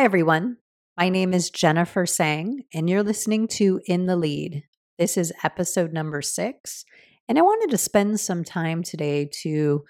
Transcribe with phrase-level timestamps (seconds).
[0.00, 0.56] Hi, everyone.
[0.96, 4.64] My name is Jennifer Sang, and you're listening to In the Lead.
[4.98, 6.86] This is episode number six,
[7.28, 9.84] and I wanted to spend some time today to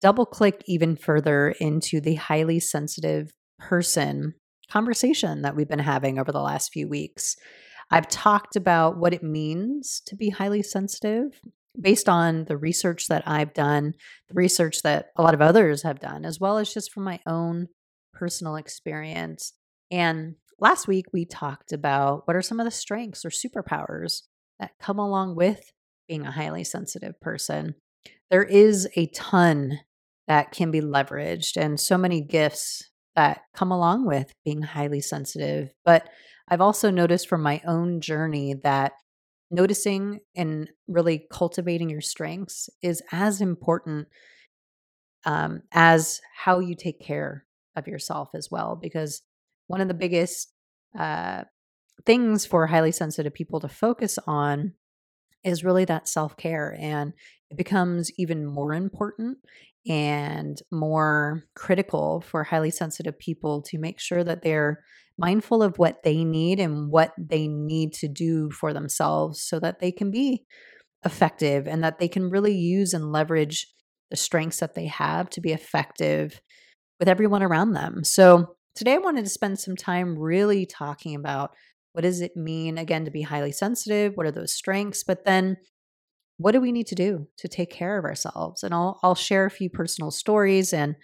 [0.00, 4.34] double click even further into the highly sensitive person
[4.70, 7.34] conversation that we've been having over the last few weeks.
[7.90, 11.40] I've talked about what it means to be highly sensitive
[11.78, 13.94] based on the research that I've done,
[14.28, 17.18] the research that a lot of others have done, as well as just from my
[17.26, 17.66] own
[18.16, 19.52] personal experience.
[19.90, 24.22] And last week we talked about what are some of the strengths or superpowers
[24.58, 25.72] that come along with
[26.08, 27.74] being a highly sensitive person.
[28.30, 29.80] There is a ton
[30.26, 35.70] that can be leveraged and so many gifts that come along with being highly sensitive.
[35.84, 36.08] But
[36.48, 38.92] I've also noticed from my own journey that
[39.50, 44.08] noticing and really cultivating your strengths is as important
[45.24, 47.45] um, as how you take care
[47.76, 49.22] of yourself as well because
[49.66, 50.52] one of the biggest
[50.98, 51.44] uh,
[52.04, 54.72] things for highly sensitive people to focus on
[55.44, 56.76] is really that self care.
[56.78, 57.12] And
[57.50, 59.38] it becomes even more important
[59.88, 64.82] and more critical for highly sensitive people to make sure that they're
[65.16, 69.80] mindful of what they need and what they need to do for themselves so that
[69.80, 70.44] they can be
[71.04, 73.68] effective and that they can really use and leverage
[74.10, 76.40] the strengths that they have to be effective
[76.98, 78.04] with everyone around them.
[78.04, 81.52] So, today I wanted to spend some time really talking about
[81.92, 84.12] what does it mean again to be highly sensitive?
[84.16, 85.02] What are those strengths?
[85.02, 85.56] But then
[86.36, 88.62] what do we need to do to take care of ourselves?
[88.62, 90.96] And I'll I'll share a few personal stories and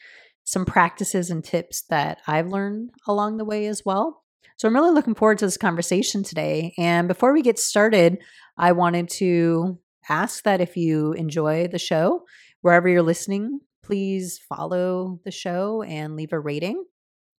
[0.44, 4.22] some practices and tips that I've learned along the way as well.
[4.56, 6.74] So I'm really looking forward to this conversation today.
[6.76, 8.18] And before we get started,
[8.58, 12.24] I wanted to ask that if you enjoy the show,
[12.60, 16.84] wherever you're listening, please follow the show and leave a rating.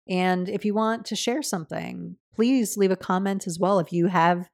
[0.08, 3.78] And if you want to share something, please leave a comment as well.
[3.78, 4.48] If you have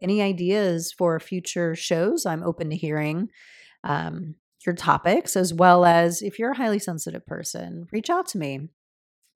[0.00, 3.28] any ideas for future shows, I'm open to hearing
[3.82, 8.38] um, your topics, as well as if you're a highly sensitive person, reach out to
[8.38, 8.70] me.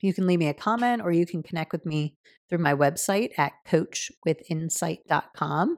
[0.01, 2.17] You can leave me a comment or you can connect with me
[2.49, 5.77] through my website at coachwithinsight.com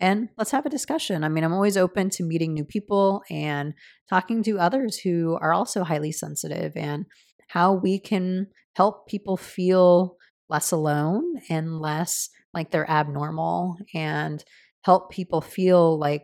[0.00, 1.24] and let's have a discussion.
[1.24, 3.74] I mean, I'm always open to meeting new people and
[4.08, 7.06] talking to others who are also highly sensitive and
[7.48, 10.16] how we can help people feel
[10.48, 14.42] less alone and less like they're abnormal and
[14.84, 16.22] help people feel like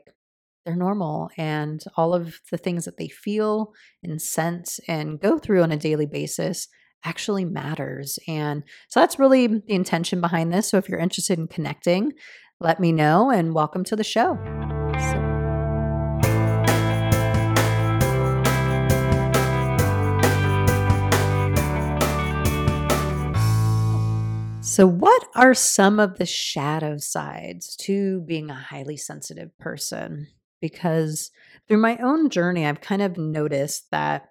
[0.64, 3.72] they're normal and all of the things that they feel
[4.02, 6.68] and sense and go through on a daily basis
[7.04, 8.18] actually matters.
[8.26, 10.68] And so that's really the intention behind this.
[10.68, 12.12] So if you're interested in connecting,
[12.60, 14.38] let me know and welcome to the show.
[15.12, 15.36] So-
[24.62, 30.26] So, what are some of the shadow sides to being a highly sensitive person?
[30.60, 31.30] Because
[31.66, 34.24] through my own journey, I've kind of noticed that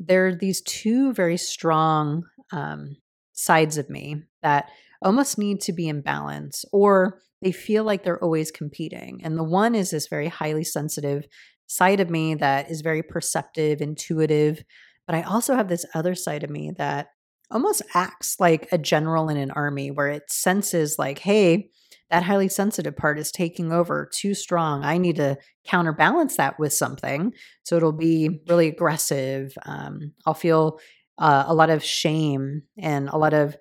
[0.00, 2.96] there are these two very strong um,
[3.32, 4.70] sides of me that
[5.02, 9.20] almost need to be in balance, or they feel like they're always competing.
[9.24, 11.26] And the one is this very highly sensitive
[11.66, 14.62] side of me that is very perceptive, intuitive.
[15.06, 17.08] But I also have this other side of me that
[17.50, 21.68] almost acts like a general in an army where it senses like, hey,
[22.10, 24.84] that highly sensitive part is taking over too strong.
[24.84, 25.36] I need to
[25.66, 27.32] counterbalance that with something.
[27.64, 29.54] So it'll be really aggressive.
[29.64, 30.78] Um, I'll feel
[31.18, 33.56] uh, a lot of shame and a lot of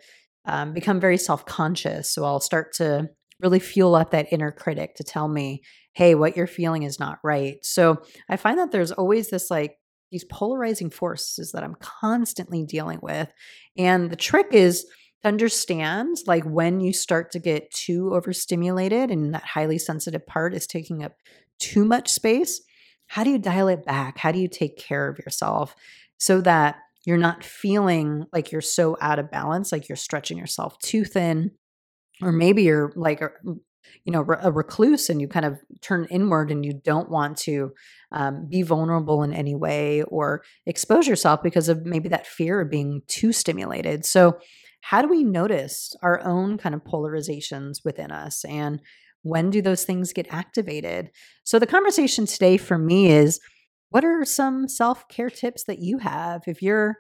[0.46, 2.14] um, become very self conscious.
[2.14, 3.10] So I'll start to
[3.42, 5.62] really fuel up that inner critic to tell me,
[5.94, 7.58] hey, what you're feeling is not right.
[7.64, 9.78] So I find that there's always this like
[10.12, 13.32] these polarizing forces that I'm constantly dealing with.
[13.78, 14.86] And the trick is
[15.22, 20.54] to understand like when you start to get too overstimulated and that highly sensitive part
[20.54, 21.14] is taking up
[21.60, 22.62] too much space.
[23.08, 24.18] How do you dial it back?
[24.18, 25.76] How do you take care of yourself
[26.18, 30.78] so that you're not feeling like you're so out of balance, like you're stretching yourself
[30.80, 31.52] too thin,
[32.22, 33.22] or maybe you're like
[34.04, 37.72] you know a recluse and you kind of turn inward and you don't want to
[38.12, 42.70] um, be vulnerable in any way or expose yourself because of maybe that fear of
[42.70, 44.06] being too stimulated.
[44.06, 44.38] So
[44.82, 48.82] how do we notice our own kind of polarizations within us and
[49.24, 51.12] when do those things get activated?
[51.44, 53.40] So the conversation today for me is
[53.90, 56.98] what are some self-care tips that you have if you're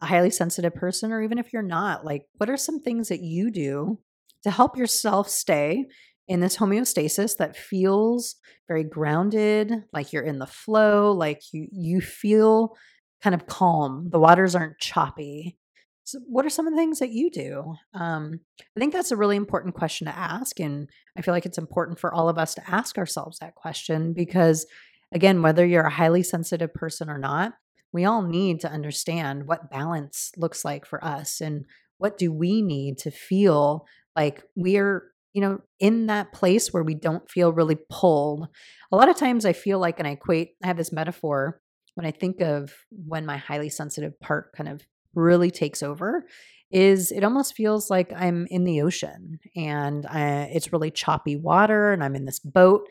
[0.00, 2.04] a highly sensitive person or even if you're not?
[2.04, 3.98] Like what are some things that you do
[4.44, 5.86] to help yourself stay
[6.28, 8.36] in this homeostasis that feels
[8.68, 12.76] very grounded, like you're in the flow, like you you feel
[13.22, 14.08] kind of calm.
[14.10, 15.58] The waters aren't choppy.
[16.04, 17.74] so what are some of the things that you do?
[17.94, 18.40] Um,
[18.76, 20.60] I think that's a really important question to ask.
[20.60, 24.12] And I feel like it's important for all of us to ask ourselves that question
[24.12, 24.66] because,
[25.12, 27.54] again, whether you're a highly sensitive person or not,
[27.92, 31.64] we all need to understand what balance looks like for us and
[31.96, 33.86] what do we need to feel
[34.18, 38.48] like we're you know in that place where we don't feel really pulled
[38.90, 41.60] a lot of times i feel like and i equate i have this metaphor
[41.94, 44.82] when i think of when my highly sensitive part kind of
[45.14, 46.24] really takes over
[46.70, 51.92] is it almost feels like I'm in the ocean and I, it's really choppy water
[51.92, 52.86] and I'm in this boat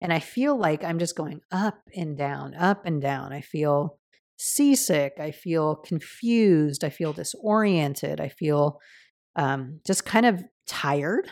[0.00, 3.32] and I feel like I'm just going up and down, up and down.
[3.32, 3.98] I feel
[4.38, 5.14] seasick.
[5.18, 6.84] I feel confused.
[6.84, 8.20] I feel disoriented.
[8.20, 8.78] I feel
[9.34, 11.28] um, just kind of tired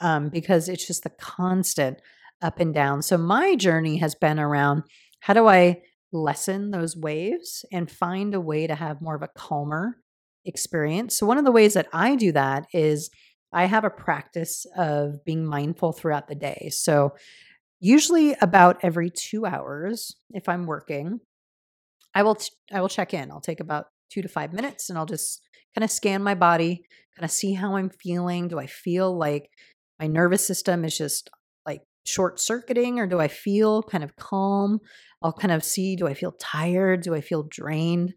[0.00, 2.00] um, because it's just the constant
[2.42, 3.02] up and down.
[3.02, 4.84] So my journey has been around
[5.20, 5.82] how do I
[6.12, 9.96] lessen those waves and find a way to have more of a calmer
[10.44, 11.18] experience.
[11.18, 13.10] So, one of the ways that I do that is
[13.52, 16.70] I have a practice of being mindful throughout the day.
[16.72, 17.14] So,
[17.80, 21.20] usually about every two hours, if I'm working,
[22.14, 23.30] I will t- I will check in.
[23.30, 25.42] I'll take about two to five minutes, and I'll just
[25.74, 26.82] kind of scan my body,
[27.16, 28.48] kind of see how I'm feeling.
[28.48, 29.50] Do I feel like
[29.98, 31.30] my nervous system is just
[31.66, 34.80] like short circuiting, or do I feel kind of calm?
[35.22, 37.02] I'll kind of see do I feel tired?
[37.02, 38.14] Do I feel drained?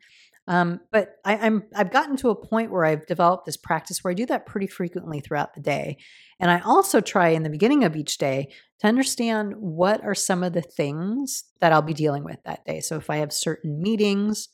[0.52, 4.12] Um, but I, I'm I've gotten to a point where I've developed this practice where
[4.12, 5.96] I do that pretty frequently throughout the day.
[6.42, 8.52] And I also try in the beginning of each day
[8.82, 12.82] to understand what are some of the things that I'll be dealing with that day.
[12.82, 14.50] So if I have certain meetings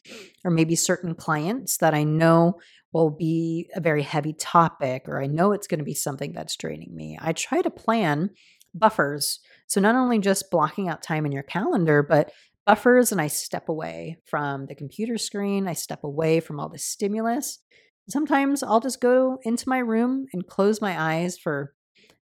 [0.46, 2.60] or maybe certain clients that I know
[2.94, 6.58] will be a very heavy topic, or I know it's going to be something that's
[6.58, 8.30] draining me, I try to plan
[8.76, 9.40] buffers.
[9.66, 12.32] So not only just blocking out time in your calendar, but
[12.68, 15.68] buffers and I step away from the computer screen.
[15.68, 17.60] I step away from all the stimulus.
[18.10, 21.74] Sometimes I'll just go into my room and close my eyes for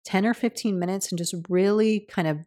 [0.04, 2.38] 10 or 15 minutes and just really kind of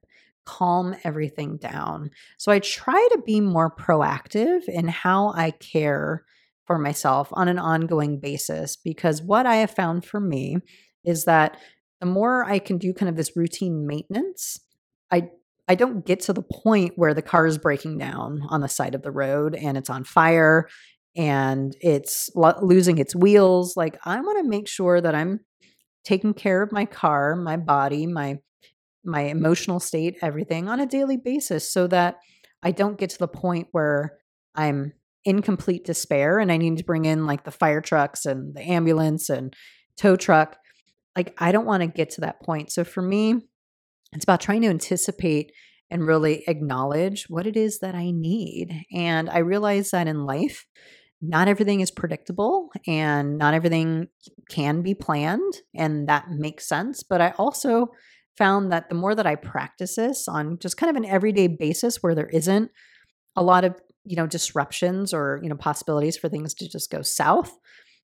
[0.46, 2.12] calm everything down.
[2.38, 6.26] So I try to be more proactive in how I care
[6.68, 10.58] for myself on an ongoing basis because what I have found for me
[11.06, 11.58] is that
[12.02, 14.60] the more I can do kind of this routine maintenance,
[15.12, 15.30] I
[15.68, 18.96] I don't get to the point where the car is breaking down on the side
[18.96, 20.68] of the road and it's on fire
[21.16, 23.76] and it's lo- losing its wheels.
[23.76, 25.40] Like I want to make sure that I'm
[26.04, 28.40] taking care of my car, my body, my
[29.08, 32.16] my emotional state, everything on a daily basis so that
[32.64, 34.18] I don't get to the point where
[34.56, 38.56] I'm in complete despair and I need to bring in like the fire trucks and
[38.56, 39.56] the ambulance and
[39.96, 40.58] tow truck
[41.16, 42.72] like I don't want to get to that point.
[42.72, 43.48] So for me,
[44.16, 45.52] it's about trying to anticipate
[45.92, 48.86] and really acknowledge what it is that I need.
[48.92, 50.66] And I realize that in life,
[51.22, 54.08] not everything is predictable and not everything
[54.50, 55.62] can be planned.
[55.76, 57.04] And that makes sense.
[57.04, 57.92] But I also
[58.38, 62.02] found that the more that I practice this on just kind of an everyday basis
[62.02, 62.72] where there isn't
[63.36, 67.02] a lot of, you know, disruptions or, you know, possibilities for things to just go
[67.02, 67.58] south,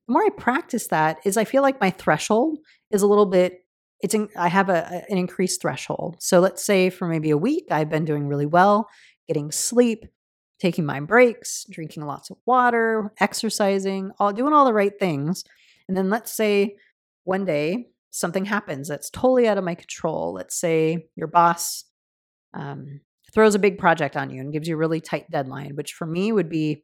[0.08, 2.60] the more I practice that is I feel like my threshold
[2.92, 3.61] is a little bit
[4.04, 6.18] it's in, I have a, an increased threshold.
[6.20, 8.88] So let's say for maybe a week I've been doing really well,
[9.28, 10.06] getting sleep,
[10.60, 15.44] taking my breaks, drinking lots of water, exercising, all doing all the right things.
[15.88, 16.76] And then let's say
[17.24, 20.34] one day something happens that's totally out of my control.
[20.34, 21.86] Let's say your boss
[22.54, 23.02] um,
[23.34, 26.06] throws a big project on you and gives you a really tight deadline, which for
[26.06, 26.84] me would be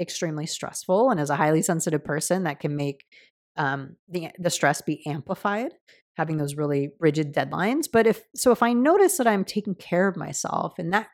[0.00, 1.10] extremely stressful.
[1.10, 3.04] And as a highly sensitive person, that can make
[3.56, 5.72] um, the the stress be amplified,
[6.16, 7.86] having those really rigid deadlines.
[7.92, 11.08] But if so, if I notice that I'm taking care of myself and that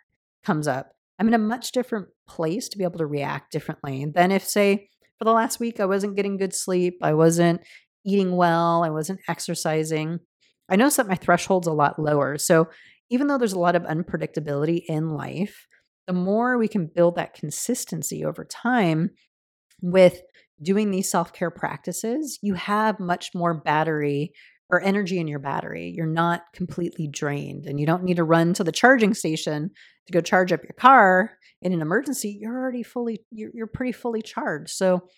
[0.45, 4.31] comes up, I'm in a much different place to be able to react differently than
[4.31, 7.61] if, say, for the last week I wasn't getting good sleep, I wasn't
[8.05, 10.21] eating well, I wasn't exercising.
[10.69, 12.39] I notice that my threshold's a lot lower.
[12.39, 12.69] So
[13.11, 15.67] even though there's a lot of unpredictability in life,
[16.07, 19.11] the more we can build that consistency over time
[19.81, 20.23] with
[20.63, 24.33] doing these self care practices, you have much more battery
[24.73, 25.93] or energy in your battery.
[25.95, 29.71] You're not completely drained and you don't need to run to the charging station
[30.07, 32.37] to go charge up your car in an emergency.
[32.41, 34.71] You're already fully, you're, you're pretty fully charged.
[34.71, 35.09] So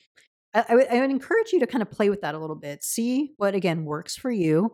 [0.52, 2.56] I, I, would, I would encourage you to kind of play with that a little
[2.56, 2.82] bit.
[2.82, 4.72] See what again works for you.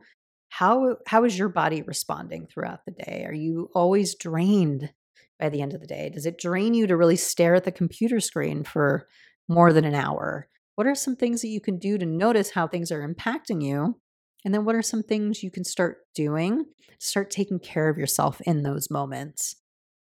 [0.48, 3.24] How how is your body responding throughout the day?
[3.24, 4.92] Are you always drained
[5.38, 6.10] by the end of the day?
[6.12, 9.06] Does it drain you to really stare at the computer screen for
[9.48, 10.48] more than an hour?
[10.74, 14.00] What are some things that you can do to notice how things are impacting you?
[14.44, 16.64] And then what are some things you can start doing?
[16.98, 19.56] Start taking care of yourself in those moments.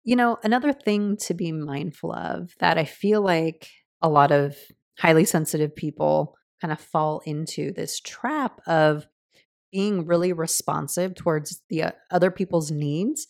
[0.03, 3.69] You know, another thing to be mindful of that I feel like
[4.01, 4.55] a lot of
[4.99, 9.07] highly sensitive people kind of fall into this trap of
[9.71, 13.27] being really responsive towards the uh, other people's needs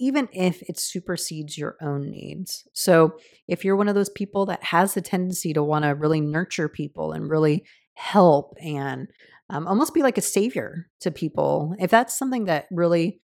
[0.00, 2.66] even if it supersedes your own needs.
[2.72, 6.20] So, if you're one of those people that has the tendency to want to really
[6.20, 9.08] nurture people and really help and
[9.50, 13.20] um, almost be like a savior to people, if that's something that really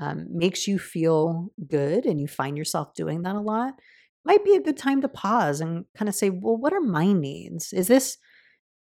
[0.00, 3.74] um, makes you feel good and you find yourself doing that a lot,
[4.24, 7.12] might be a good time to pause and kind of say, well, what are my
[7.12, 7.72] needs?
[7.72, 8.18] Is this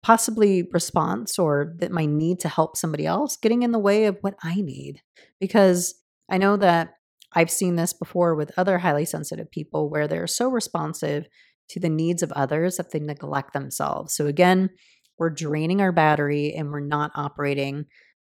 [0.01, 4.17] possibly response or that my need to help somebody else getting in the way of
[4.21, 5.01] what I need?
[5.39, 5.95] Because
[6.29, 6.93] I know that
[7.33, 11.27] I've seen this before with other highly sensitive people where they're so responsive
[11.69, 14.15] to the needs of others that they neglect themselves.
[14.15, 14.71] So again,
[15.19, 17.85] we're draining our battery and we're not operating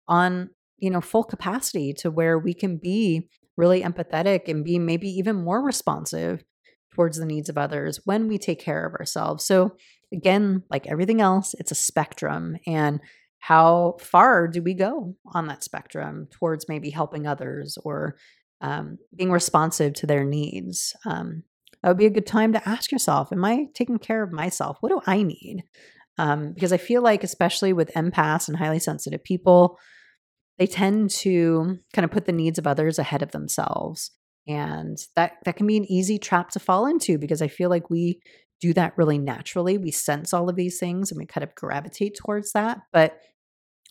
[0.08, 5.08] on, you know, full capacity to where we can be really empathetic and be maybe
[5.08, 6.42] even more responsive
[6.92, 9.44] towards the needs of others when we take care of ourselves.
[9.44, 9.76] So
[10.12, 13.00] again, like everything else, it's a spectrum and
[13.38, 18.16] how far do we go on that spectrum towards maybe helping others or
[18.60, 20.94] um, being responsive to their needs.
[21.06, 21.44] Um,
[21.82, 24.76] that would be a good time to ask yourself Am I taking care of myself?
[24.80, 25.64] What do I need?
[26.20, 29.78] Um, because I feel like, especially with empaths and highly sensitive people,
[30.58, 34.10] they tend to kind of put the needs of others ahead of themselves.
[34.46, 37.88] And that, that can be an easy trap to fall into because I feel like
[37.88, 38.20] we
[38.60, 39.78] do that really naturally.
[39.78, 42.80] We sense all of these things and we kind of gravitate towards that.
[42.92, 43.18] But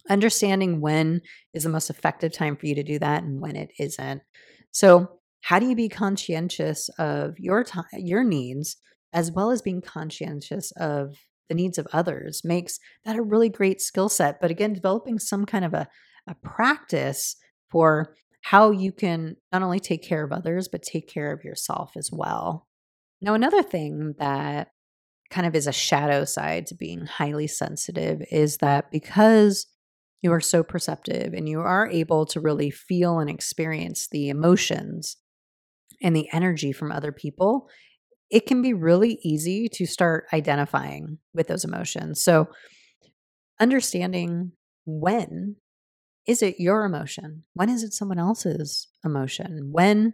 [0.09, 1.21] understanding when
[1.53, 4.21] is the most effective time for you to do that and when it isn't
[4.71, 8.77] so, how do you be conscientious of your time, your needs,
[9.13, 11.15] as well as being conscientious of
[11.49, 12.41] the needs of others?
[12.45, 14.39] Makes that a really great skill set.
[14.39, 15.87] But again, developing some kind of a,
[16.27, 17.35] a practice
[17.69, 21.91] for how you can not only take care of others, but take care of yourself
[21.97, 22.67] as well.
[23.21, 24.69] Now, another thing that
[25.29, 29.67] kind of is a shadow side to being highly sensitive is that because
[30.21, 35.17] you are so perceptive and you are able to really feel and experience the emotions
[36.01, 37.69] and the energy from other people,
[38.29, 42.23] it can be really easy to start identifying with those emotions.
[42.23, 42.47] So,
[43.59, 44.51] understanding
[44.85, 45.55] when
[46.27, 47.43] is it your emotion?
[47.53, 49.69] When is it someone else's emotion?
[49.71, 50.13] When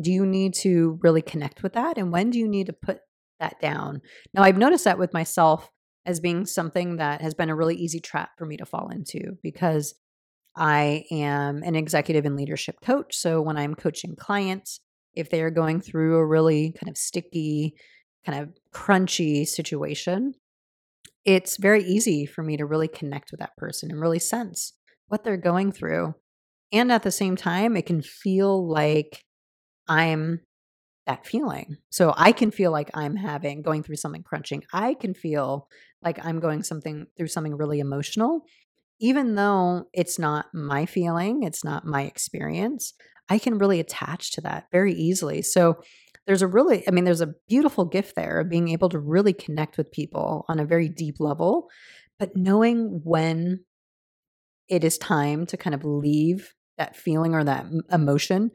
[0.00, 1.98] do you need to really connect with that?
[1.98, 3.00] And when do you need to put
[3.40, 4.00] that down?
[4.32, 5.68] Now, I've noticed that with myself
[6.04, 9.36] as being something that has been a really easy trap for me to fall into
[9.42, 9.94] because
[10.56, 13.16] I am an executive and leadership coach.
[13.16, 14.80] So when I'm coaching clients,
[15.16, 17.74] if they are going through a really kind of sticky,
[18.24, 20.34] kind of crunchy situation,
[21.24, 24.74] it's very easy for me to really connect with that person and really sense
[25.08, 26.14] what they're going through.
[26.72, 29.24] And at the same time, it can feel like
[29.88, 30.40] I'm
[31.06, 31.76] that feeling.
[31.90, 34.64] So I can feel like I'm having going through something crunching.
[34.72, 35.68] I can feel
[36.02, 38.44] like I'm going something through something really emotional
[38.98, 42.94] even though it's not my feeling, it's not my experience.
[43.28, 45.42] I can really attach to that very easily.
[45.42, 45.76] So
[46.26, 49.32] there's a really I mean there's a beautiful gift there of being able to really
[49.32, 51.68] connect with people on a very deep level,
[52.18, 53.64] but knowing when
[54.68, 58.50] it is time to kind of leave that feeling or that emotion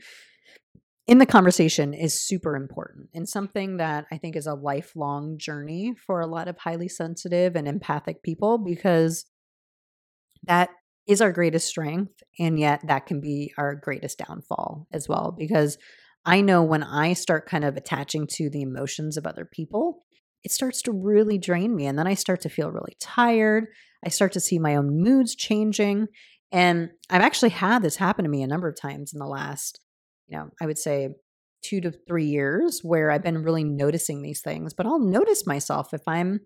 [1.07, 5.95] in the conversation is super important and something that I think is a lifelong journey
[6.05, 9.25] for a lot of highly sensitive and empathic people because
[10.43, 10.69] that
[11.07, 12.13] is our greatest strength.
[12.39, 15.35] And yet that can be our greatest downfall as well.
[15.37, 15.77] Because
[16.25, 20.03] I know when I start kind of attaching to the emotions of other people,
[20.43, 21.85] it starts to really drain me.
[21.85, 23.65] And then I start to feel really tired.
[24.05, 26.07] I start to see my own moods changing.
[26.51, 29.79] And I've actually had this happen to me a number of times in the last
[30.31, 31.09] you know, I would say
[31.63, 34.73] two to three years where I've been really noticing these things.
[34.73, 36.39] But I'll notice myself if I'm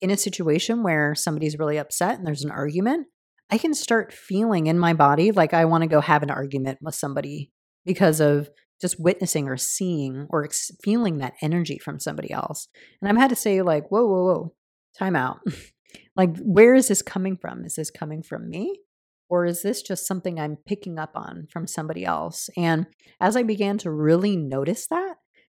[0.00, 3.06] in a situation where somebody's really upset and there's an argument,
[3.50, 6.78] I can start feeling in my body like I want to go have an argument
[6.80, 7.50] with somebody
[7.84, 8.48] because of
[8.80, 12.68] just witnessing or seeing or ex- feeling that energy from somebody else.
[13.00, 14.54] And I've had to say, like, whoa, whoa, whoa,
[14.98, 15.38] time out.
[16.16, 17.64] like, where is this coming from?
[17.64, 18.80] Is this coming from me?
[19.28, 22.50] Or is this just something I'm picking up on from somebody else?
[22.56, 22.86] And
[23.20, 25.14] as I began to really notice that,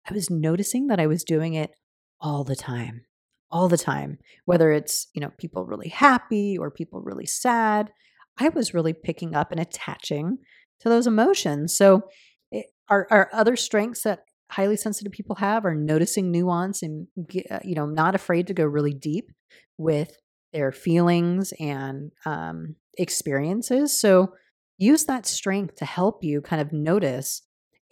[0.08, 1.70] I was noticing that I was doing it
[2.20, 3.02] all the time,
[3.52, 7.92] all the time, whether it's, you know, people really happy or people really sad.
[8.38, 10.38] I was really picking up and attaching
[10.80, 11.76] to those emotions.
[11.76, 12.02] So,
[12.50, 17.06] it, are, are other strengths that highly sensitive people have are noticing nuance and,
[17.50, 19.30] uh, you know, not afraid to go really deep
[19.78, 20.16] with
[20.52, 23.98] their feelings and um, experiences.
[23.98, 24.34] So
[24.76, 27.42] use that strength to help you kind of notice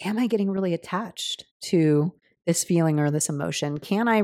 [0.03, 2.15] am I getting really attached to
[2.47, 3.79] this feeling or this emotion?
[3.79, 4.23] Can I,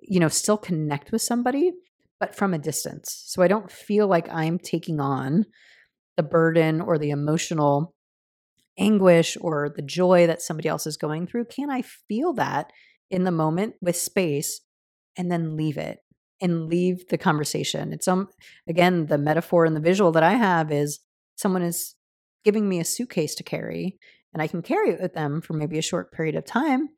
[0.00, 1.72] you know, still connect with somebody,
[2.20, 3.22] but from a distance.
[3.26, 5.46] So I don't feel like I'm taking on
[6.16, 7.94] the burden or the emotional
[8.78, 11.46] anguish or the joy that somebody else is going through.
[11.46, 12.72] Can I feel that
[13.10, 14.60] in the moment with space
[15.16, 15.98] and then leave it
[16.40, 17.92] and leave the conversation?
[17.92, 18.28] It's um
[18.68, 21.00] again the metaphor and the visual that I have is
[21.36, 21.96] someone is
[22.44, 23.98] giving me a suitcase to carry
[24.32, 26.88] and I can carry it with them for maybe a short period of time.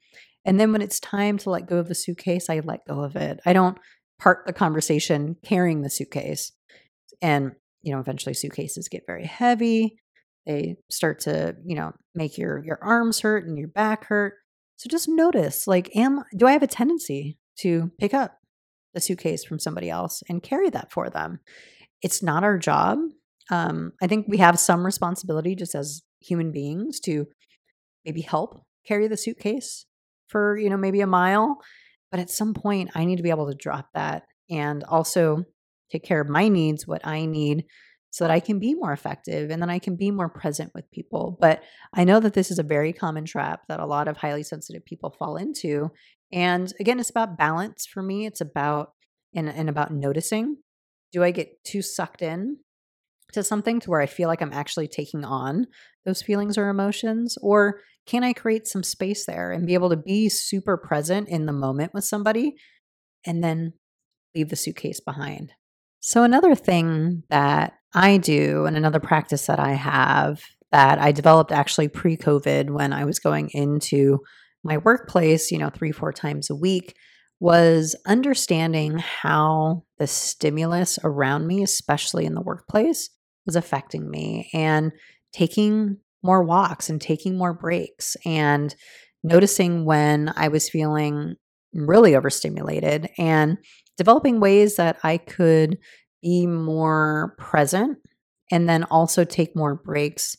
[0.44, 3.16] And then when it's time to let go of the suitcase, I let go of
[3.16, 3.40] it.
[3.44, 3.78] I don't
[4.18, 6.52] part the conversation carrying the suitcase.
[7.20, 9.98] And, you know, eventually suitcases get very heavy.
[10.46, 14.34] They start to, you know, make your your arms hurt and your back hurt.
[14.76, 18.38] So just notice like am do I have a tendency to pick up
[18.94, 21.40] the suitcase from somebody else and carry that for them?
[22.02, 22.98] It's not our job.
[23.50, 27.26] Um, I think we have some responsibility just as human beings to
[28.04, 29.84] maybe help carry the suitcase
[30.30, 31.58] for, you know, maybe a mile.
[32.10, 35.44] But at some point, I need to be able to drop that and also
[35.90, 37.64] take care of my needs, what I need,
[38.10, 40.90] so that I can be more effective and then I can be more present with
[40.90, 41.38] people.
[41.40, 41.62] But
[41.94, 44.84] I know that this is a very common trap that a lot of highly sensitive
[44.84, 45.90] people fall into.
[46.32, 48.26] And again, it's about balance for me.
[48.26, 48.92] It's about
[49.34, 50.56] and, and about noticing.
[51.12, 52.58] Do I get too sucked in
[53.32, 55.68] to something to where I feel like I'm actually taking on
[56.04, 57.36] those feelings or emotions?
[57.40, 61.46] Or can I create some space there and be able to be super present in
[61.46, 62.56] the moment with somebody
[63.24, 63.74] and then
[64.34, 65.52] leave the suitcase behind?
[66.00, 70.42] So, another thing that I do, and another practice that I have
[70.72, 74.20] that I developed actually pre COVID when I was going into
[74.62, 76.94] my workplace, you know, three, four times a week,
[77.40, 83.10] was understanding how the stimulus around me, especially in the workplace,
[83.46, 84.92] was affecting me and
[85.32, 88.74] taking more walks and taking more breaks and
[89.22, 91.36] noticing when I was feeling
[91.72, 93.58] really overstimulated and
[93.96, 95.78] developing ways that I could
[96.22, 97.98] be more present
[98.50, 100.36] and then also take more breaks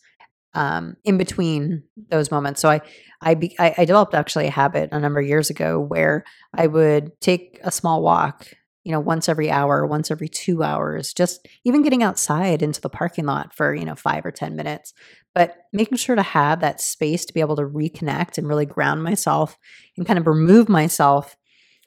[0.53, 2.61] um, in between those moments.
[2.61, 2.81] So I,
[3.21, 6.67] I, be, I, I developed actually a habit a number of years ago where I
[6.67, 8.47] would take a small walk
[8.83, 12.89] you know, once every hour, once every two hours, just even getting outside into the
[12.89, 14.93] parking lot for, you know, five or 10 minutes,
[15.35, 19.03] but making sure to have that space to be able to reconnect and really ground
[19.03, 19.57] myself
[19.97, 21.37] and kind of remove myself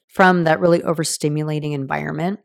[0.08, 2.38] from that really overstimulating environment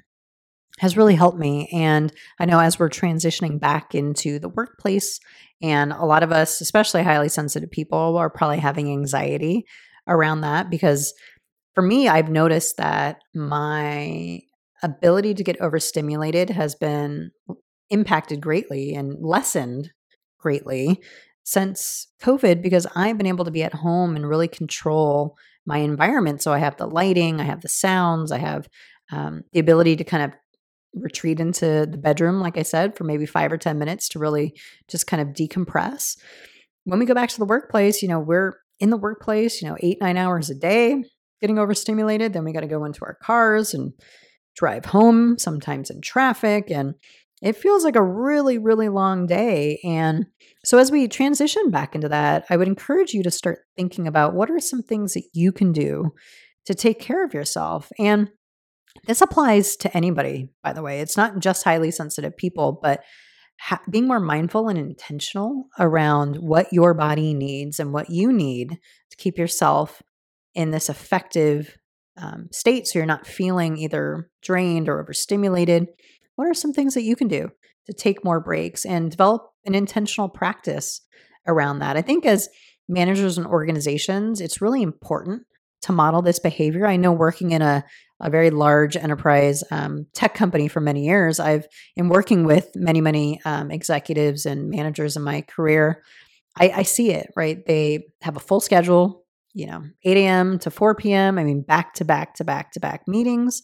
[0.80, 1.70] has really helped me.
[1.72, 5.20] And I know as we're transitioning back into the workplace,
[5.62, 9.66] and a lot of us, especially highly sensitive people, are probably having anxiety
[10.08, 11.14] around that because
[11.76, 14.42] for me, I've noticed that my
[14.82, 17.32] ability to get overstimulated has been
[17.90, 19.92] impacted greatly and lessened
[20.40, 21.02] greatly
[21.44, 26.42] since COVID because I've been able to be at home and really control my environment.
[26.42, 28.68] So I have the lighting, I have the sounds, I have
[29.12, 30.32] um, the ability to kind of
[30.94, 34.54] retreat into the bedroom, like I said, for maybe five or 10 minutes to really
[34.88, 36.18] just kind of decompress.
[36.86, 39.78] When we go back to the workplace, you know, we're in the workplace, you know,
[39.82, 41.04] eight, nine hours a day
[41.42, 42.34] getting overstimulated.
[42.34, 43.94] Then we got to go into our cars and
[44.56, 46.70] drive home, sometimes in traffic.
[46.70, 46.96] And
[47.42, 49.80] it feels like a really, really long day.
[49.84, 50.26] And
[50.66, 54.34] so, as we transition back into that, I would encourage you to start thinking about
[54.34, 56.14] what are some things that you can do
[56.66, 57.92] to take care of yourself.
[57.98, 58.30] And
[59.06, 61.00] this applies to anybody, by the way.
[61.00, 63.04] It's not just highly sensitive people, but
[63.60, 68.72] ha- being more mindful and intentional around what your body needs and what you need
[68.72, 70.02] to keep yourself
[70.60, 71.78] in this effective
[72.18, 75.88] um, state so you're not feeling either drained or overstimulated,
[76.36, 77.50] what are some things that you can do
[77.86, 81.00] to take more breaks and develop an intentional practice
[81.48, 81.96] around that?
[81.96, 82.50] I think as
[82.90, 85.44] managers and organizations, it's really important
[85.84, 86.86] to model this behavior.
[86.86, 87.86] I know working in a,
[88.20, 93.00] a very large enterprise um, tech company for many years, I've in working with many,
[93.00, 96.04] many um, executives and managers in my career.
[96.60, 97.66] I, I see it, right?
[97.66, 99.24] They have a full schedule
[99.60, 100.60] you know, 8 a.m.
[100.60, 101.38] to 4 p.m.
[101.38, 103.62] I mean, back to back to back to back meetings,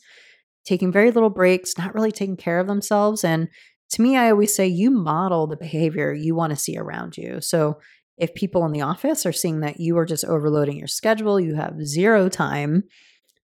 [0.65, 3.23] taking very little breaks, not really taking care of themselves.
[3.23, 3.47] And
[3.91, 7.39] to me, I always say you model the behavior you want to see around you.
[7.39, 7.79] So
[8.17, 11.55] if people in the office are seeing that you are just overloading your schedule, you
[11.55, 12.83] have zero time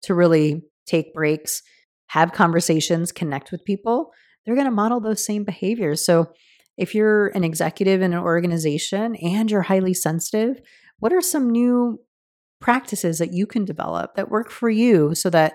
[0.04, 1.62] to really take breaks,
[2.08, 4.12] have conversations, connect with people,
[4.46, 6.04] they're going to model those same behaviors.
[6.06, 6.32] So
[6.78, 10.60] if you're an executive in an organization and you're highly sensitive,
[11.00, 12.00] what are some new
[12.62, 15.54] practices that you can develop that work for you so that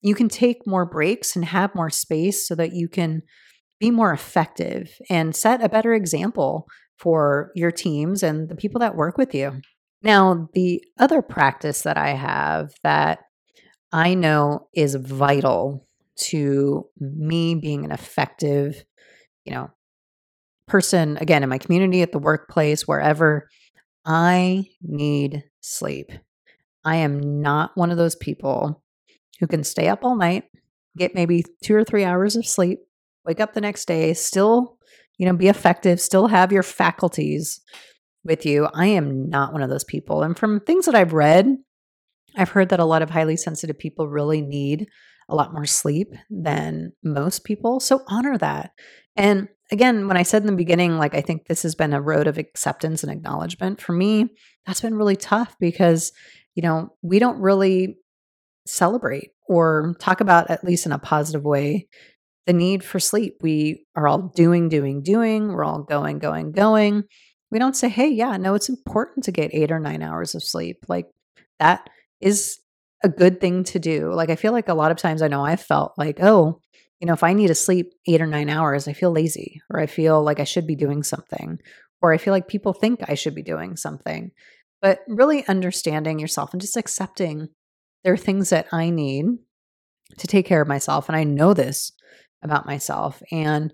[0.00, 3.22] you can take more breaks and have more space so that you can
[3.80, 6.66] be more effective and set a better example
[6.98, 9.60] for your teams and the people that work with you.
[10.02, 13.20] Now, the other practice that I have that
[13.92, 15.86] I know is vital
[16.16, 18.84] to me being an effective,
[19.44, 19.70] you know,
[20.68, 23.48] person again in my community, at the workplace, wherever.
[24.04, 26.12] I need sleep.
[26.84, 28.82] I am not one of those people
[29.40, 30.44] who can stay up all night,
[30.96, 32.80] get maybe two or three hours of sleep,
[33.24, 34.78] wake up the next day, still,
[35.18, 37.60] you know, be effective, still have your faculties
[38.24, 38.68] with you.
[38.74, 40.22] I am not one of those people.
[40.22, 41.56] And from things that I've read,
[42.36, 44.88] I've heard that a lot of highly sensitive people really need
[45.28, 47.80] a lot more sleep than most people.
[47.80, 48.72] So honor that.
[49.16, 52.02] And again, when I said in the beginning, like, I think this has been a
[52.02, 54.28] road of acceptance and acknowledgement for me,
[54.66, 56.12] that's been really tough because,
[56.54, 57.98] you know, we don't really
[58.66, 61.88] celebrate or talk about, at least in a positive way,
[62.46, 63.38] the need for sleep.
[63.42, 65.48] We are all doing, doing, doing.
[65.48, 67.04] We're all going, going, going.
[67.50, 70.42] We don't say, hey, yeah, no, it's important to get eight or nine hours of
[70.42, 70.84] sleep.
[70.88, 71.06] Like
[71.58, 71.88] that
[72.20, 72.58] is
[73.02, 74.12] a good thing to do.
[74.12, 76.60] Like I feel like a lot of times I know I've felt like, oh,
[77.00, 79.78] you know, if I need to sleep eight or nine hours, I feel lazy or
[79.78, 81.58] I feel like I should be doing something
[82.00, 84.30] or I feel like people think I should be doing something.
[84.84, 87.48] But really understanding yourself and just accepting
[88.02, 89.24] there are things that I need
[90.18, 91.08] to take care of myself.
[91.08, 91.90] And I know this
[92.42, 93.22] about myself.
[93.32, 93.72] And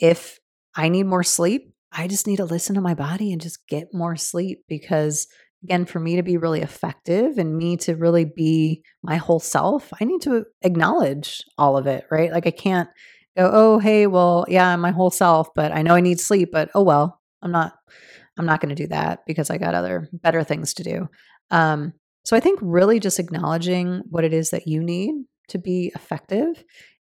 [0.00, 0.40] if
[0.74, 3.88] I need more sleep, I just need to listen to my body and just get
[3.92, 5.26] more sleep because
[5.62, 9.90] again for me to be really effective and me to really be my whole self
[10.00, 12.90] i need to acknowledge all of it right like i can't
[13.38, 16.50] go oh hey well yeah i'm my whole self but i know i need sleep
[16.52, 17.72] but oh well i'm not
[18.38, 21.08] i'm not going to do that because i got other better things to do.
[21.50, 21.92] Um,
[22.24, 25.14] so i think really just acknowledging what it is that you need
[25.48, 26.64] to be effective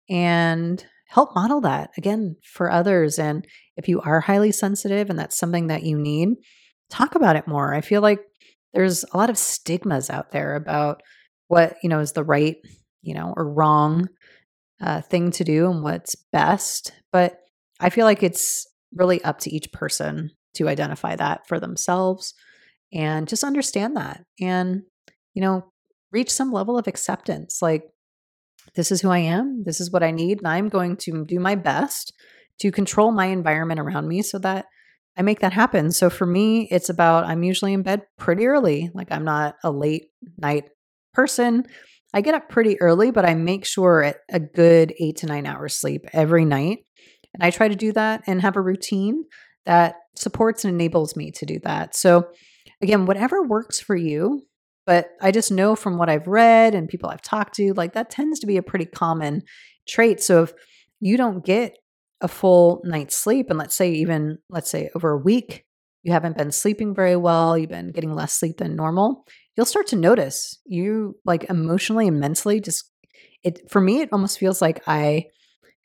[0.09, 3.19] and help model that again for others.
[3.19, 6.37] And if you are highly sensitive and that's something that you need
[6.89, 7.73] talk about it more.
[7.73, 8.19] I feel like
[8.73, 11.01] there's a lot of stigmas out there about
[11.47, 12.57] what you know is the right
[13.01, 14.07] you know or wrong
[14.81, 16.93] uh, thing to do and what's best.
[17.11, 17.39] But
[17.79, 22.33] i feel like it's really up to each person to identify that for themselves
[22.93, 24.81] and just understand that and
[25.33, 25.63] you know
[26.11, 27.83] reach some level of acceptance like
[28.75, 31.39] this is who i am this is what i need and i'm going to do
[31.39, 32.13] my best
[32.59, 34.65] to control my environment around me so that
[35.17, 35.91] I make that happen.
[35.91, 38.91] So for me, it's about I'm usually in bed pretty early.
[38.93, 40.05] Like I'm not a late
[40.37, 40.69] night
[41.13, 41.65] person.
[42.13, 45.73] I get up pretty early, but I make sure a good eight to nine hours
[45.73, 46.79] sleep every night.
[47.33, 49.25] And I try to do that and have a routine
[49.65, 51.95] that supports and enables me to do that.
[51.95, 52.29] So,
[52.81, 54.41] again, whatever works for you,
[54.85, 58.09] but I just know from what I've read and people I've talked to, like that
[58.09, 59.43] tends to be a pretty common
[59.87, 60.21] trait.
[60.21, 60.53] So, if
[60.99, 61.77] you don't get
[62.21, 65.65] a full night's sleep and let's say even let's say over a week
[66.03, 69.25] you haven't been sleeping very well you've been getting less sleep than normal
[69.57, 72.91] you'll start to notice you like emotionally and mentally just
[73.43, 75.25] it for me it almost feels like i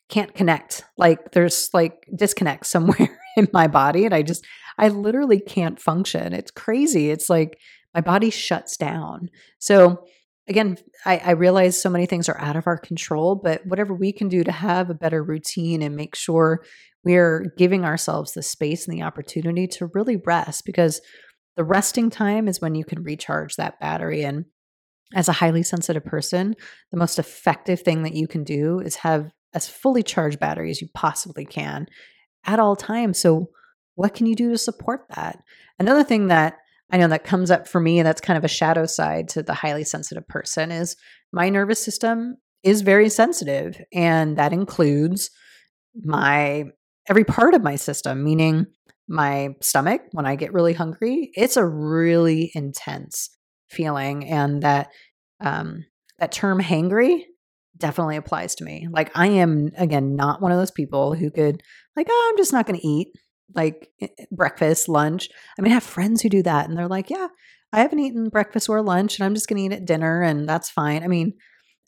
[0.08, 4.44] can't connect like there's like disconnect somewhere in my body and i just
[4.78, 7.58] i literally can't function it's crazy it's like
[7.94, 10.04] my body shuts down so
[10.48, 14.12] again, I, I, realize so many things are out of our control, but whatever we
[14.12, 16.64] can do to have a better routine and make sure
[17.04, 21.00] we're giving ourselves the space and the opportunity to really rest because
[21.56, 24.22] the resting time is when you can recharge that battery.
[24.22, 24.44] And
[25.14, 26.54] as a highly sensitive person,
[26.90, 30.80] the most effective thing that you can do is have as fully charged battery as
[30.80, 31.86] you possibly can
[32.46, 33.18] at all times.
[33.18, 33.50] So,
[33.94, 35.42] what can you do to support that?
[35.78, 36.58] Another thing that
[36.90, 39.42] I know that comes up for me, and that's kind of a shadow side to
[39.42, 40.96] the highly sensitive person is
[41.32, 43.80] my nervous system is very sensitive.
[43.92, 45.30] And that includes
[46.02, 46.64] my
[47.08, 48.66] every part of my system, meaning
[49.08, 51.30] my stomach when I get really hungry.
[51.34, 53.30] It's a really intense
[53.68, 54.26] feeling.
[54.26, 54.88] And that
[55.40, 55.84] um
[56.18, 57.22] that term hangry
[57.76, 58.88] definitely applies to me.
[58.90, 61.62] Like I am again not one of those people who could
[61.96, 63.08] like, oh, I'm just not gonna eat
[63.54, 65.28] like eh, eh, breakfast, lunch.
[65.58, 67.28] I mean, I have friends who do that and they're like, yeah,
[67.72, 70.48] I haven't eaten breakfast or lunch and I'm just going to eat at dinner and
[70.48, 71.02] that's fine.
[71.02, 71.34] I mean,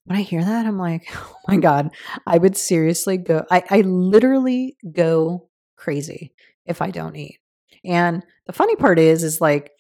[0.04, 1.90] when I hear that, I'm like, oh my God,
[2.26, 6.32] I would seriously go, I, I literally go crazy
[6.66, 7.38] if I don't eat.
[7.84, 9.70] And the funny part is, is like,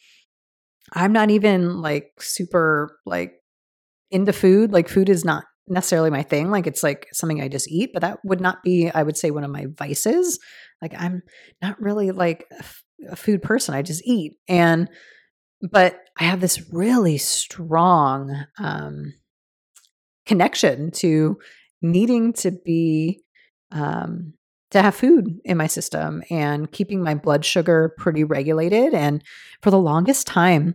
[0.92, 3.34] I'm not even like super like
[4.10, 4.72] into food.
[4.72, 6.50] Like food is not necessarily my thing.
[6.50, 9.30] Like it's like something I just eat, but that would not be, I would say,
[9.30, 10.38] one of my vices.
[10.82, 11.22] Like I'm
[11.62, 12.46] not really like
[13.08, 13.74] a food person.
[13.74, 14.34] I just eat.
[14.48, 14.88] And,
[15.70, 19.14] but I have this really strong um,
[20.26, 21.38] connection to
[21.82, 23.22] needing to be,
[23.72, 24.34] um,
[24.70, 28.92] to have food in my system and keeping my blood sugar pretty regulated.
[28.94, 29.22] And
[29.62, 30.74] for the longest time,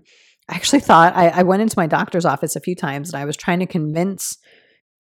[0.50, 3.26] I actually thought I, I went into my doctor's office a few times and I
[3.26, 4.38] was trying to convince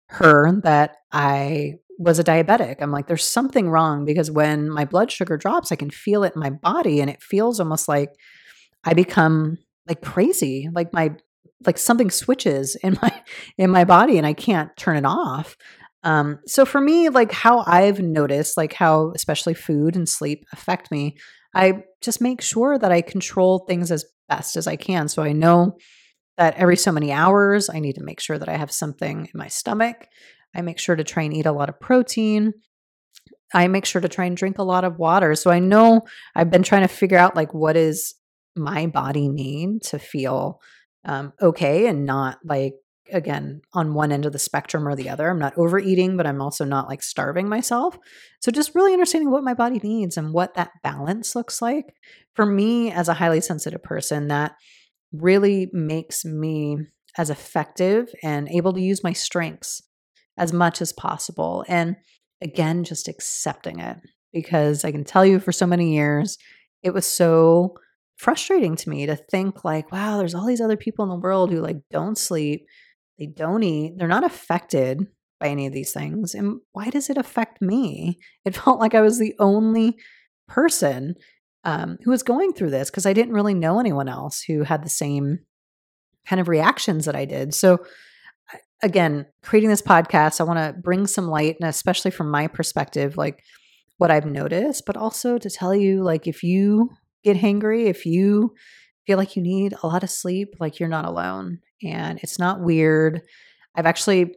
[0.07, 2.77] her that I was a diabetic.
[2.81, 6.33] I'm like, there's something wrong because when my blood sugar drops, I can feel it
[6.35, 8.09] in my body and it feels almost like
[8.83, 10.69] I become like crazy.
[10.73, 11.15] Like my
[11.65, 13.21] like something switches in my
[13.57, 15.55] in my body and I can't turn it off.
[16.03, 20.91] Um, so for me, like how I've noticed, like how especially food and sleep affect
[20.91, 21.15] me,
[21.55, 25.07] I just make sure that I control things as best as I can.
[25.07, 25.77] So I know
[26.37, 29.37] that every so many hours, I need to make sure that I have something in
[29.37, 30.07] my stomach.
[30.55, 32.53] I make sure to try and eat a lot of protein.
[33.53, 35.35] I make sure to try and drink a lot of water.
[35.35, 36.01] So I know
[36.35, 38.15] I've been trying to figure out like what is
[38.55, 40.59] my body need to feel
[41.05, 42.73] um, okay and not like
[43.11, 45.29] again on one end of the spectrum or the other.
[45.29, 47.97] I'm not overeating, but I'm also not like starving myself.
[48.39, 51.93] So just really understanding what my body needs and what that balance looks like.
[52.33, 54.53] For me as a highly sensitive person, that
[55.13, 56.77] really makes me
[57.17, 59.81] as effective and able to use my strengths
[60.37, 61.63] as much as possible.
[61.67, 61.95] And
[62.41, 63.97] again, just accepting it
[64.33, 66.37] because I can tell you for so many years,
[66.81, 67.75] it was so
[68.17, 71.51] frustrating to me to think like, wow, there's all these other people in the world
[71.51, 72.65] who like don't sleep,
[73.19, 75.07] they don't eat, they're not affected
[75.39, 76.33] by any of these things.
[76.33, 78.17] And why does it affect me?
[78.45, 79.97] It felt like I was the only
[80.47, 81.15] person
[81.63, 84.83] um, who was going through this because I didn't really know anyone else who had
[84.83, 85.39] the same
[86.25, 87.53] kind of reactions that I did.
[87.53, 87.79] So,
[88.81, 93.17] again, creating this podcast, I want to bring some light, and especially from my perspective,
[93.17, 93.43] like
[93.97, 96.89] what I've noticed, but also to tell you, like, if you
[97.23, 98.53] get hangry, if you
[99.07, 102.61] feel like you need a lot of sleep, like you're not alone and it's not
[102.61, 103.21] weird.
[103.75, 104.35] I've actually,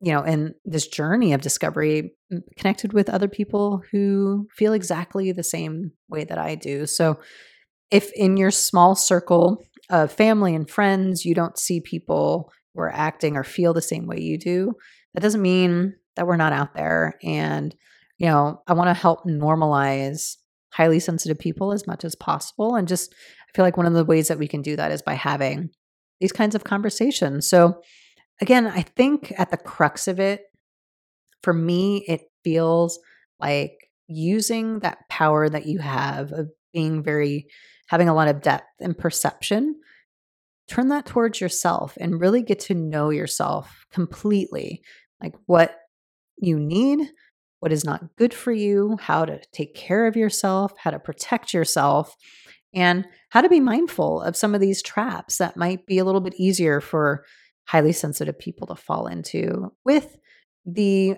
[0.00, 5.32] you know, in this journey of discovery, mm, connected with other people who feel exactly
[5.32, 6.86] the same way that I do.
[6.86, 7.18] So
[7.90, 12.92] if in your small circle of family and friends, you don't see people who are
[12.92, 14.74] acting or feel the same way you do,
[15.14, 17.14] that doesn't mean that we're not out there.
[17.22, 17.74] And,
[18.18, 20.36] you know, I want to help normalize
[20.72, 22.74] highly sensitive people as much as possible.
[22.74, 23.14] And just,
[23.48, 25.70] I feel like one of the ways that we can do that is by having
[26.20, 27.48] these kinds of conversations.
[27.48, 27.80] So,
[28.40, 30.42] again, I think at the crux of it,
[31.42, 32.98] for me, it feels
[33.40, 33.72] like
[34.08, 37.46] using that power that you have of being very,
[37.88, 39.76] having a lot of depth and perception,
[40.68, 44.82] turn that towards yourself and really get to know yourself completely.
[45.22, 45.76] Like what
[46.38, 47.10] you need,
[47.60, 51.54] what is not good for you, how to take care of yourself, how to protect
[51.54, 52.14] yourself,
[52.74, 56.20] and how to be mindful of some of these traps that might be a little
[56.20, 57.24] bit easier for
[57.66, 60.16] highly sensitive people to fall into with
[60.64, 61.16] the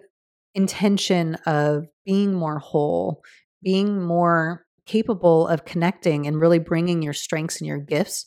[0.54, 3.22] intention of being more whole,
[3.62, 8.26] being more capable of connecting and really bringing your strengths and your gifts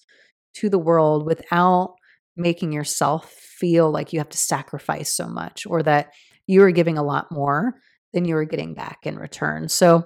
[0.54, 1.96] to the world without
[2.38, 6.12] making yourself feel like you have to sacrifice so much or that
[6.48, 7.76] you are giving a lot more
[8.14, 9.70] than you are getting back in return.
[9.70, 10.04] So,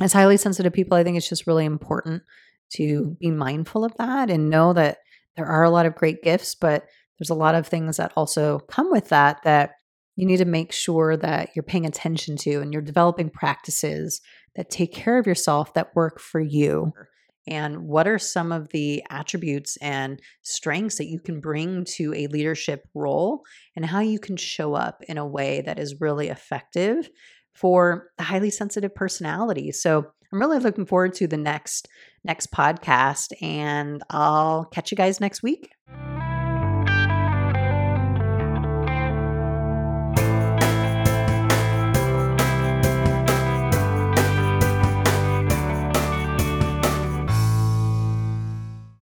[0.00, 2.22] as highly sensitive people, I think it's just really important
[2.70, 4.98] to be mindful of that and know that
[5.36, 6.84] there are a lot of great gifts, but
[7.20, 9.72] there's a lot of things that also come with that that
[10.16, 14.20] you need to make sure that you're paying attention to and you're developing practices
[14.56, 16.92] that take care of yourself that work for you
[17.46, 22.26] and what are some of the attributes and strengths that you can bring to a
[22.28, 23.42] leadership role
[23.76, 27.08] and how you can show up in a way that is really effective
[27.54, 29.72] for a highly sensitive personality.
[29.72, 31.88] So I'm really looking forward to the next
[32.22, 35.70] next podcast and I'll catch you guys next week.